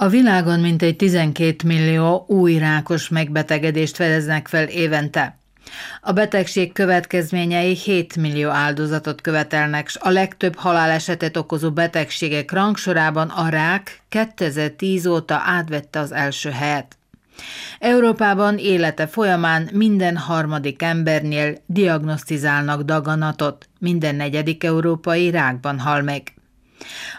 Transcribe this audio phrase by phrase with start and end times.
[0.00, 5.38] A világon mintegy 12 millió új rákos megbetegedést fedeznek fel évente.
[6.00, 13.48] A betegség következményei 7 millió áldozatot követelnek, s a legtöbb halálesetet okozó betegségek rangsorában a
[13.48, 16.96] rák 2010 óta átvette az első helyet.
[17.78, 26.37] Európában élete folyamán minden harmadik embernél diagnosztizálnak daganatot, minden negyedik európai rákban hal meg.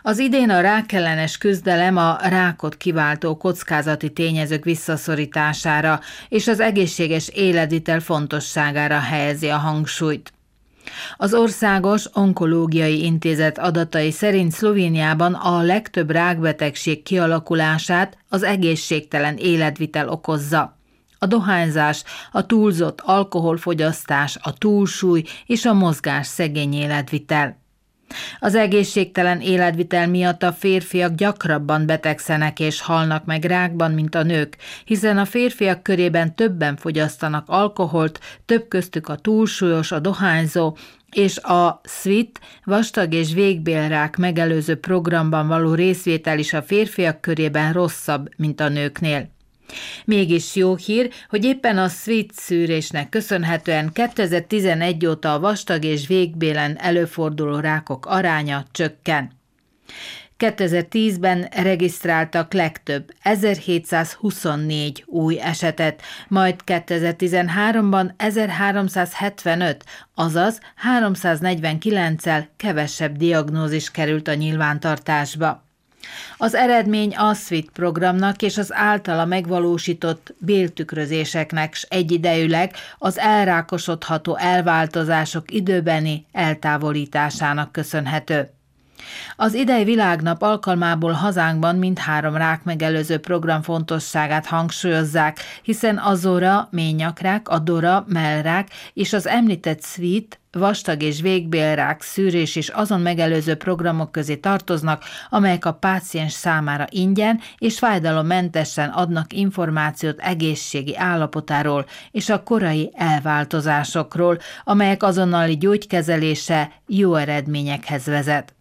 [0.02, 6.00] Az idén a rákellenes küzdelem a rákot kiváltó kockázati tényezők visszaszorítására
[6.30, 10.34] és az egészséges életvitel fontosságára helyezi a hangsúlyt.
[11.18, 20.78] Az Országos Onkológiai Intézet adatai szerint Szlovéniában a legtöbb rákbetegség kialakulását az egészségtelen életvitel okozza.
[21.20, 27.59] A dohányzás, a túlzott alkoholfogyasztás, a túlsúly és a mozgás szegény életvitel.
[28.40, 34.58] Az egészségtelen életvitel miatt a férfiak gyakrabban betegszenek és halnak meg rákban, mint a nők,
[34.86, 40.76] hiszen a férfiak körében többen fogyasztanak alkoholt, több köztük a túlsúlyos, a dohányzó,
[41.12, 48.30] és a SWIT vastag és végbélrák megelőző programban való részvétel is a férfiak körében rosszabb,
[48.38, 49.30] mint a nőknél.
[50.06, 56.78] Mégis jó hír, hogy éppen a SWIT szűrésnek köszönhetően 2011 óta a vastag és végbélen
[56.80, 59.38] előforduló rákok aránya csökken.
[60.40, 69.86] 2010-ben regisztráltak legtöbb 1724 új esetet, majd 2013-ban 1375,
[70.16, 70.60] azaz
[71.00, 75.69] 349-el kevesebb diagnózis került a nyilvántartásba.
[76.38, 85.52] Az eredmény a SWIT programnak és az általa megvalósított béltükrözéseknek s egyidejűleg az elrákosodható elváltozások
[85.52, 88.50] időbeni eltávolításának köszönhető.
[89.36, 97.60] Az idei világnap alkalmából hazánkban mindhárom rák megelőző program fontosságát hangsúlyozzák, hiszen azóra ményakrák, a
[97.60, 104.36] dora, mellrák és az említett szvít, vastag és végbélrák szűrés is azon megelőző programok közé
[104.36, 112.92] tartoznak, amelyek a páciens számára ingyen és fájdalommentesen adnak információt egészségi állapotáról és a korai
[112.96, 118.59] elváltozásokról, amelyek azonnali gyógykezelése jó eredményekhez vezet.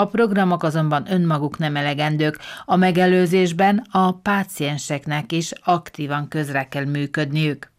[0.00, 7.70] A programok azonban önmaguk nem elegendők, a megelőzésben a pácienseknek is aktívan közre kell működniük.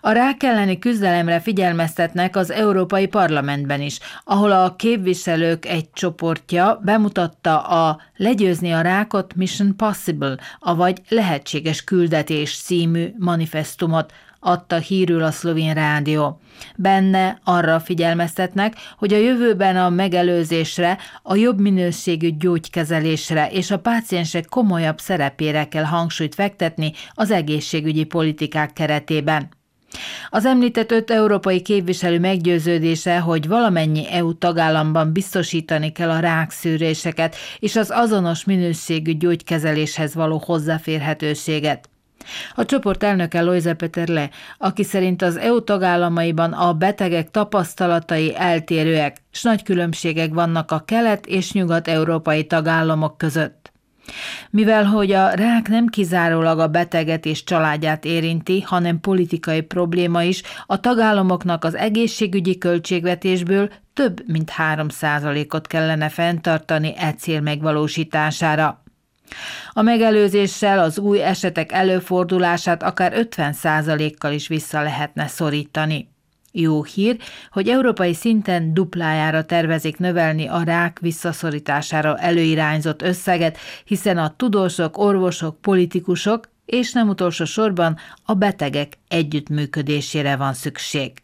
[0.00, 7.60] A rák elleni küzdelemre figyelmeztetnek az Európai Parlamentben is, ahol a képviselők egy csoportja bemutatta
[7.60, 14.12] a Legyőzni a rákot Mission Possible, avagy Lehetséges küldetés című manifestumot,
[14.46, 16.40] adta hírül a szlovén rádió.
[16.76, 24.46] Benne arra figyelmeztetnek, hogy a jövőben a megelőzésre, a jobb minőségű gyógykezelésre és a páciensek
[24.46, 29.48] komolyabb szerepére kell hangsúlyt fektetni az egészségügyi politikák keretében.
[30.30, 37.76] Az említett öt európai képviselő meggyőződése, hogy valamennyi EU tagállamban biztosítani kell a rákszűréseket és
[37.76, 41.88] az azonos minőségű gyógykezeléshez való hozzáférhetőséget.
[42.54, 49.42] A csoport elnöke Loise Peterle, aki szerint az EU tagállamaiban a betegek tapasztalatai eltérőek, s
[49.42, 53.74] nagy különbségek vannak a kelet- és nyugat-európai tagállamok között.
[54.50, 60.42] Mivel hogy a rák nem kizárólag a beteget és családját érinti, hanem politikai probléma is,
[60.66, 64.86] a tagállamoknak az egészségügyi költségvetésből több mint 3
[65.48, 68.82] ot kellene fenntartani e cél megvalósítására.
[69.72, 76.08] A megelőzéssel az új esetek előfordulását akár 50%-kal is vissza lehetne szorítani.
[76.52, 77.16] Jó hír,
[77.50, 85.60] hogy európai szinten duplájára tervezik növelni a rák visszaszorítására előirányzott összeget, hiszen a tudósok, orvosok,
[85.60, 91.22] politikusok és nem utolsó sorban a betegek együttműködésére van szükség.